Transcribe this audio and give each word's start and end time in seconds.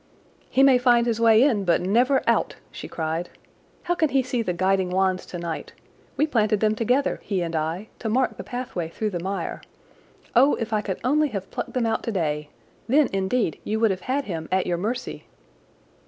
"He 0.49 0.63
may 0.63 0.79
find 0.79 1.05
his 1.05 1.21
way 1.21 1.43
in, 1.43 1.63
but 1.63 1.79
never 1.79 2.23
out," 2.25 2.55
she 2.71 2.87
cried. 2.87 3.29
"How 3.83 3.93
can 3.93 4.09
he 4.09 4.23
see 4.23 4.41
the 4.41 4.51
guiding 4.51 4.89
wands 4.89 5.27
tonight? 5.27 5.73
We 6.17 6.25
planted 6.25 6.59
them 6.59 6.73
together, 6.73 7.19
he 7.21 7.43
and 7.43 7.55
I, 7.55 7.87
to 7.99 8.09
mark 8.09 8.35
the 8.37 8.43
pathway 8.43 8.89
through 8.89 9.11
the 9.11 9.19
mire. 9.19 9.61
Oh, 10.35 10.55
if 10.55 10.73
I 10.73 10.81
could 10.81 10.99
only 11.03 11.27
have 11.27 11.51
plucked 11.51 11.73
them 11.73 11.85
out 11.85 12.01
today. 12.01 12.49
Then 12.89 13.09
indeed 13.13 13.59
you 13.63 13.79
would 13.79 13.91
have 13.91 14.01
had 14.09 14.25
him 14.25 14.49
at 14.51 14.65
your 14.65 14.77
mercy!" 14.79 15.25